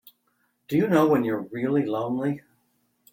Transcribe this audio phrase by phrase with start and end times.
[0.67, 2.41] Do you know when you're really lonely?